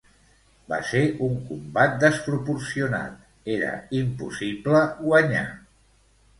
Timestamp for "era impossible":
3.59-4.85